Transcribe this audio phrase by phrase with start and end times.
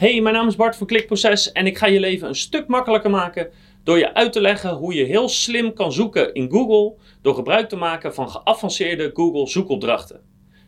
[0.00, 3.10] Hey, mijn naam is Bart van Klikproces en ik ga je leven een stuk makkelijker
[3.10, 3.50] maken
[3.84, 7.68] door je uit te leggen hoe je heel slim kan zoeken in Google door gebruik
[7.68, 10.20] te maken van geavanceerde Google zoekopdrachten.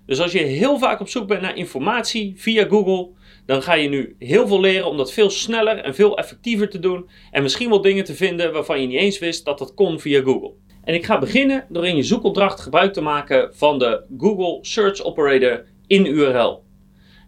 [0.07, 3.09] Dus als je heel vaak op zoek bent naar informatie via Google,
[3.47, 6.79] dan ga je nu heel veel leren om dat veel sneller en veel effectiever te
[6.79, 10.01] doen en misschien wel dingen te vinden waarvan je niet eens wist dat dat kon
[10.01, 10.53] via Google.
[10.85, 15.03] En ik ga beginnen door in je zoekopdracht gebruik te maken van de Google Search
[15.03, 16.63] Operator in URL.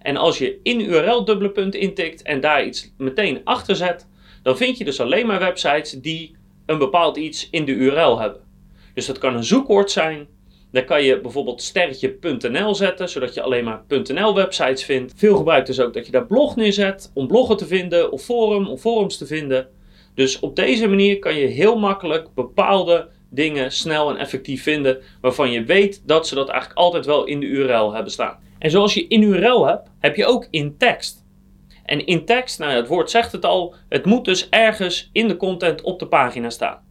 [0.04, 4.08] En als je in URL dubbele punt intikt en daar iets meteen achter zet,
[4.42, 6.36] dan vind je dus alleen maar websites die
[6.66, 8.40] een bepaald iets in de URL hebben.
[8.94, 10.26] Dus dat kan een zoekwoord zijn.
[10.72, 15.12] Dan kan je bijvoorbeeld sterretje.nl zetten, zodat je alleen maar .nl websites vindt.
[15.16, 18.66] Veel gebruikt is ook dat je daar blog neerzet om bloggen te vinden of forum
[18.66, 19.68] om forums te vinden.
[20.14, 25.50] Dus op deze manier kan je heel makkelijk bepaalde dingen snel en effectief vinden waarvan
[25.50, 28.38] je weet dat ze dat eigenlijk altijd wel in de URL hebben staan.
[28.58, 31.24] En zoals je in URL hebt, heb je ook in tekst.
[31.84, 35.28] En in tekst, nou ja, het woord zegt het al, het moet dus ergens in
[35.28, 36.82] de content op de pagina staan.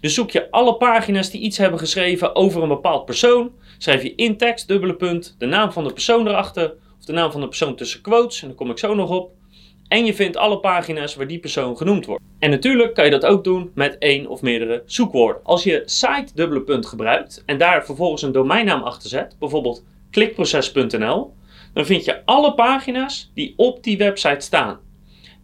[0.00, 4.14] Dus zoek je alle pagina's die iets hebben geschreven over een bepaald persoon, schrijf je
[4.14, 7.48] in tekst, dubbele punt, de naam van de persoon erachter, of de naam van de
[7.48, 9.30] persoon tussen quotes, en daar kom ik zo nog op.
[9.88, 12.24] En je vindt alle pagina's waar die persoon genoemd wordt.
[12.38, 15.44] En natuurlijk kan je dat ook doen met één of meerdere zoekwoorden.
[15.44, 21.34] Als je site dubbele punt gebruikt en daar vervolgens een domeinnaam achter zet, bijvoorbeeld klikproces.nl,
[21.76, 24.78] dan vind je alle pagina's die op die website staan.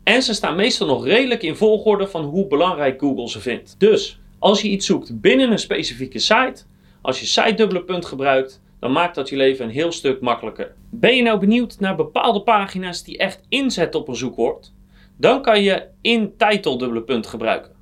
[0.04, 3.74] En ze staan meestal nog redelijk in volgorde van hoe belangrijk Google ze vindt.
[3.78, 6.62] Dus als je iets zoekt binnen een specifieke site,
[7.02, 10.74] als je site dubbele punt gebruikt, dan maakt dat je leven een heel stuk makkelijker.
[10.90, 14.72] Ben je nou benieuwd naar bepaalde pagina's die echt inzetten op een zoekwoord?
[15.18, 17.72] Dan kan je in title dubbele punt gebruiken.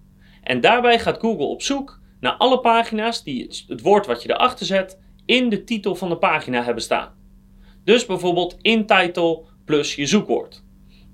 [0.43, 4.67] En daarbij gaat Google op zoek naar alle pagina's die het woord wat je erachter
[4.67, 7.19] zet in de titel van de pagina hebben staan.
[7.85, 10.63] Dus bijvoorbeeld in title plus je zoekwoord.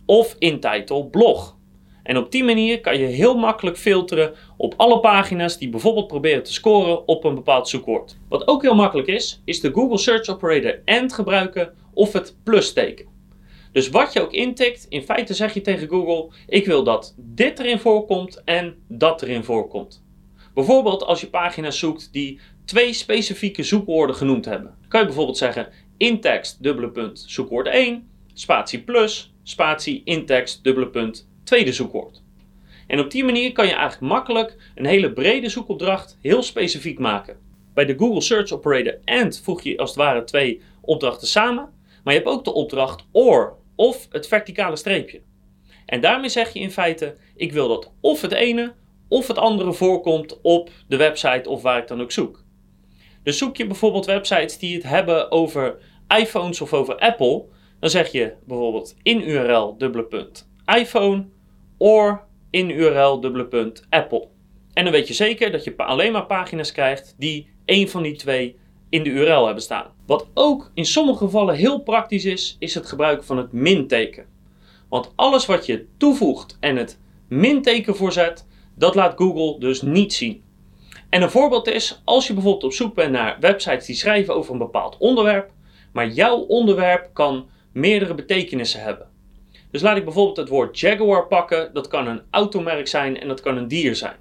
[0.07, 1.57] Of in title blog.
[2.03, 6.43] En op die manier kan je heel makkelijk filteren op alle pagina's die bijvoorbeeld proberen
[6.43, 8.19] te scoren op een bepaald zoekwoord.
[8.29, 12.73] Wat ook heel makkelijk is, is de Google Search Operator AND gebruiken of het plus
[12.73, 13.07] teken.
[13.73, 17.59] Dus wat je ook intikt, in feite zeg je tegen Google: ik wil dat dit
[17.59, 20.05] erin voorkomt en dat erin voorkomt.
[20.55, 24.75] Bijvoorbeeld als je pagina's zoekt die twee specifieke zoekwoorden genoemd hebben.
[24.89, 30.65] kan je bijvoorbeeld zeggen in tekst dubbele punt zoekwoord 1, spatie plus, spatie in tekst
[30.65, 32.23] dubbele punt tweede zoekwoord.
[32.87, 37.37] En op die manier kan je eigenlijk makkelijk een hele brede zoekopdracht heel specifiek maken.
[37.75, 41.73] Bij de Google Search Operator AND voeg je als het ware twee opdrachten samen,
[42.05, 45.21] maar je hebt ook de opdracht OR of het verticale streepje.
[45.87, 48.75] En daarmee zeg je in feite: ik wil dat of het ene
[49.09, 52.45] of het andere voorkomt op de website of waar ik dan ook zoek.
[53.27, 55.79] Dus zoek je bijvoorbeeld websites die het hebben over
[56.19, 57.45] iPhones of over Apple,
[57.81, 61.27] dan zeg je bijvoorbeeld in URL dubbele punt iPhone
[61.77, 62.19] of
[62.51, 64.29] in URL dubbele punt Apple.
[64.73, 68.17] En dan weet je zeker dat je alleen maar pagina's krijgt die één van die
[68.17, 68.57] twee
[68.89, 69.91] in de URL hebben staan.
[70.07, 74.27] Wat ook in sommige gevallen heel praktisch is, is het gebruiken van het minteken.
[74.89, 80.45] Want alles wat je toevoegt en het minteken voorzet, dat laat Google dus niet zien.
[81.17, 84.53] En een voorbeeld is, als je bijvoorbeeld op zoek bent naar websites die schrijven over
[84.53, 85.51] een bepaald onderwerp,
[85.93, 89.07] maar jouw onderwerp kan meerdere betekenissen hebben.
[89.71, 93.41] Dus laat ik bijvoorbeeld het woord Jaguar pakken, dat kan een automerk zijn en dat
[93.41, 94.17] kan een dier zijn.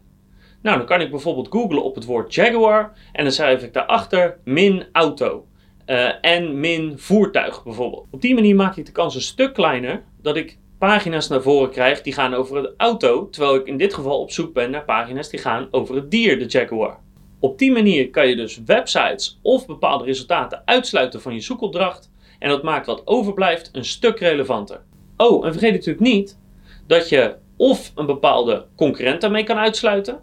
[0.61, 4.37] Nou, dan kan ik bijvoorbeeld googlen op het woord Jaguar en dan schrijf ik daarachter
[4.43, 5.47] min auto
[5.87, 8.07] uh, en min voertuig bijvoorbeeld.
[8.11, 11.69] Op die manier maak ik de kans een stuk kleiner dat ik pagina's naar voren
[11.69, 14.85] krijg die gaan over de auto, terwijl ik in dit geval op zoek ben naar
[14.85, 16.99] pagina's die gaan over het dier, de Jaguar.
[17.39, 22.49] Op die manier kan je dus websites of bepaalde resultaten uitsluiten van je zoekopdracht en
[22.49, 24.81] dat maakt wat overblijft een stuk relevanter.
[25.17, 26.39] Oh, en vergeet natuurlijk niet
[26.87, 30.19] dat je of een bepaalde concurrent daarmee kan uitsluiten,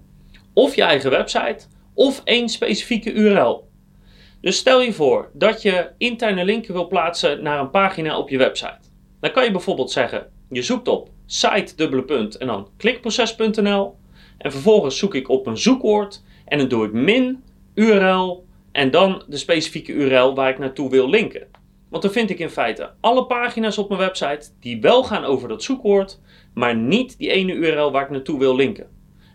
[0.53, 3.71] of je eigen website, of één specifieke URL.
[4.41, 8.39] Dus stel je voor dat je interne linken wil plaatsen naar een pagina op je
[8.39, 8.91] website.
[9.21, 13.94] Dan kan je bijvoorbeeld zeggen je zoekt op site en dan klikproces.nl.
[14.38, 17.43] En vervolgens zoek ik op een zoekwoord en dan doe ik min
[17.75, 21.47] URL en dan de specifieke URL waar ik naartoe wil linken.
[21.88, 25.49] Want dan vind ik in feite alle pagina's op mijn website die wel gaan over
[25.49, 26.21] dat zoekwoord,
[26.55, 28.87] maar niet die ene URL waar ik naartoe wil linken.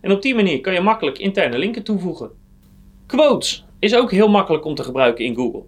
[0.02, 2.32] En op die manier kan je makkelijk interne linken toevoegen.
[3.06, 5.64] Quotes is ook heel makkelijk om te gebruiken in Google.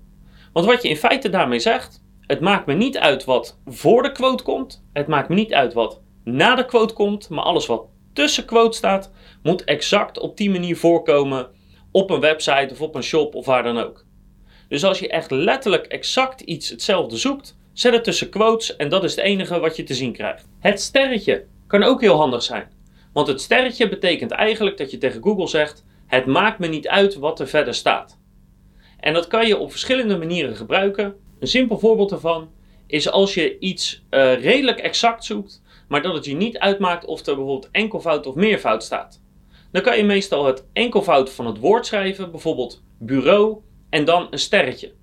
[0.54, 4.12] Want wat je in feite daarmee zegt, het maakt me niet uit wat voor de
[4.12, 4.84] quote komt.
[4.94, 7.30] Het maakt me niet uit wat na de quote komt.
[7.30, 9.12] Maar alles wat tussen quote staat,
[9.44, 11.48] moet exact op die manier voorkomen
[11.92, 14.06] op een website of op een shop of waar dan ook.
[14.68, 19.04] Dus als je echt letterlijk exact iets hetzelfde zoekt, zet het tussen quotes en dat
[19.04, 20.48] is het enige wat je te zien krijgt.
[20.60, 22.72] Het sterretje kan ook heel handig zijn.
[23.14, 27.16] Want het sterretje betekent eigenlijk dat je tegen Google zegt: Het maakt me niet uit
[27.16, 28.20] wat er verder staat.
[29.00, 31.16] En dat kan je op verschillende manieren gebruiken.
[31.40, 32.50] Een simpel voorbeeld daarvan
[32.88, 37.20] is als je iets uh, redelijk exact zoekt, maar dat het je niet uitmaakt of
[37.20, 39.22] er bijvoorbeeld enkelvoud of meervoud staat.
[39.72, 43.58] Dan kan je meestal het enkelvoud van het woord schrijven, bijvoorbeeld bureau
[43.90, 44.94] en dan een sterretje.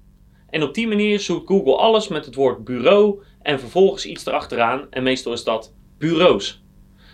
[0.51, 4.87] En op die manier zoekt Google alles met het woord bureau en vervolgens iets erachteraan
[4.91, 6.63] en meestal is dat bureaus.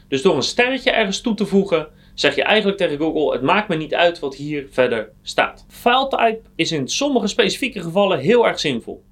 [0.08, 3.68] Dus door een sterretje ergens toe te voegen, zeg je eigenlijk tegen Google: het maakt
[3.68, 5.64] me niet uit wat hier verder staat.
[5.68, 9.02] Filetype is in sommige specifieke gevallen heel erg zinvol.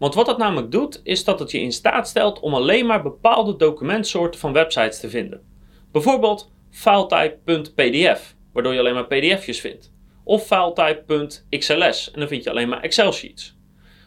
[0.00, 3.02] Want wat dat namelijk doet, is dat het je in staat stelt om alleen maar
[3.02, 5.40] bepaalde documentsoorten van websites te vinden.
[5.92, 9.92] Bijvoorbeeld filetype.pdf, waardoor je alleen maar pdf'jes vindt.
[10.24, 13.56] Of filetype.xls, en dan vind je alleen maar Excel sheets.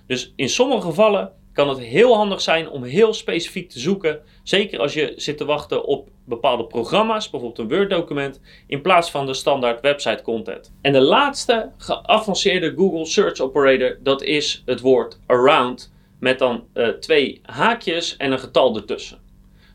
[0.07, 4.22] Dus in sommige gevallen kan het heel handig zijn om heel specifiek te zoeken.
[4.44, 9.25] Zeker als je zit te wachten op bepaalde programma's, bijvoorbeeld een Word-document, in plaats van
[9.25, 10.73] de standaard website content.
[10.81, 16.87] En de laatste geavanceerde Google Search Operator, dat is het woord around, met dan uh,
[16.87, 19.19] twee haakjes en een getal ertussen.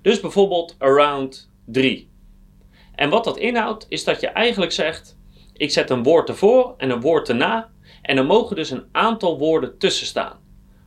[0.03, 2.11] Dus bijvoorbeeld around 3.
[2.95, 5.19] En wat dat inhoudt, is dat je eigenlijk zegt:
[5.53, 7.71] ik zet een woord ervoor en een woord erna,
[8.03, 10.39] en er mogen dus een aantal woorden tussen staan.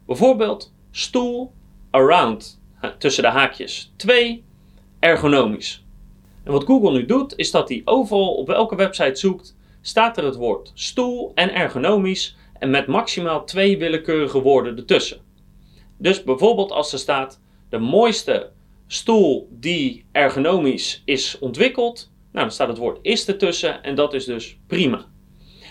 [0.06, 1.54] Bijvoorbeeld stoel,
[1.92, 2.62] around,
[2.98, 3.94] tussen de haakjes.
[3.96, 4.44] 2,
[5.02, 5.84] ergonomisch.
[6.44, 10.24] En wat Google nu doet, is dat hij overal op welke website zoekt, staat er
[10.24, 15.22] het woord stoel en ergonomisch en met maximaal twee willekeurige woorden ertussen.
[15.98, 18.50] Dus bijvoorbeeld als er staat de mooiste
[18.88, 24.26] stoel die ergonomisch is ontwikkeld, nou dan staat het woord is ertussen en dat is
[24.26, 25.06] dus prima.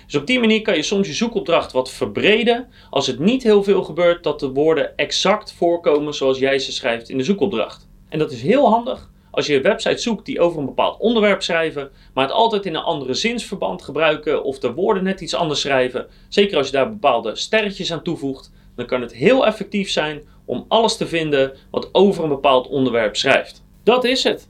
[0.06, 3.62] Dus op die manier kan je soms je zoekopdracht wat verbreden als het niet heel
[3.62, 7.88] veel gebeurt dat de woorden exact voorkomen zoals jij ze schrijft in de zoekopdracht.
[8.08, 11.42] En dat is heel handig als je een website zoekt die over een bepaald onderwerp
[11.42, 15.60] schrijven, maar het altijd in een andere zinsverband gebruiken of de woorden net iets anders
[15.60, 16.06] schrijven.
[16.28, 20.64] Zeker als je daar bepaalde sterretjes aan toevoegt, dan kan het heel effectief zijn om
[20.68, 23.64] alles te vinden wat over een bepaald onderwerp schrijft.
[23.84, 24.48] Dat is het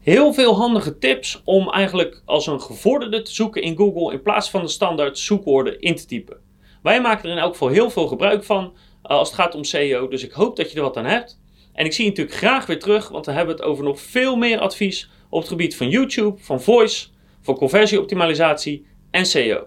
[0.00, 4.50] heel veel handige tips om eigenlijk als een gevorderde te zoeken in Google in plaats
[4.50, 6.36] van de standaard zoekwoorden in te typen.
[6.82, 8.70] Wij maken er in elk geval heel veel gebruik van uh,
[9.02, 11.39] als het gaat om SEO, dus ik hoop dat je er wat aan hebt.
[11.80, 14.36] En ik zie je natuurlijk graag weer terug, want we hebben het over nog veel
[14.36, 17.08] meer advies op het gebied van YouTube, van voice,
[17.40, 19.66] van conversieoptimalisatie en SEO.